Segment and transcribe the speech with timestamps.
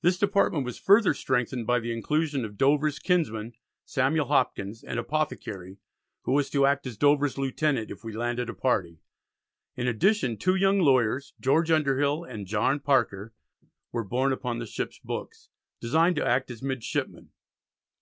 [0.00, 3.52] This department was further strengthened by the inclusion of Dover's kinsman,
[3.84, 5.76] Samuel Hopkins, an Apothecary,
[6.22, 9.02] who was to act as Dover's lieutenant "if we landed a party."
[9.76, 13.34] In addition two young lawyers, George Underhill and John Parker,
[13.92, 15.50] were borne upon the ship's books,
[15.82, 17.32] "designed to act as midshipmen."